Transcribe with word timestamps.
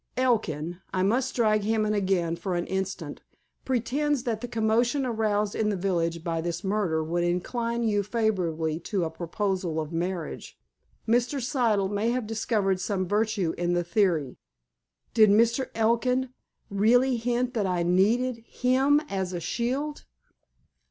"Elkin—I 0.17 1.03
must 1.03 1.35
drag 1.35 1.61
him 1.61 1.85
in 1.85 1.93
again 1.93 2.35
for 2.35 2.55
an 2.55 2.65
instant—pretends 2.65 4.23
that 4.23 4.41
the 4.41 4.47
commotion 4.47 5.05
aroused 5.05 5.53
in 5.53 5.69
the 5.69 5.75
village 5.75 6.23
by 6.23 6.41
this 6.41 6.63
murder 6.63 7.03
would 7.03 7.23
incline 7.23 7.83
you 7.83 8.01
favorably 8.01 8.79
to 8.79 9.03
a 9.03 9.11
proposal 9.11 9.79
of 9.79 9.93
marriage. 9.93 10.57
Mr. 11.07 11.39
Siddle 11.39 11.87
may 11.91 12.09
have 12.09 12.25
discovered 12.25 12.79
some 12.79 13.07
virtue 13.07 13.53
in 13.59 13.73
the 13.73 13.83
theory." 13.83 14.37
"Did 15.13 15.29
Mr. 15.29 15.69
Elkin 15.75 16.29
really 16.71 17.17
hint 17.17 17.53
that 17.53 17.67
I 17.67 17.83
needed 17.83 18.37
him 18.47 19.01
as 19.07 19.33
a 19.33 19.39
shield?" 19.39 20.05